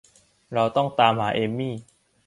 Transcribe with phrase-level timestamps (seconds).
[0.53, 1.73] เราต้องตามหาเอมี่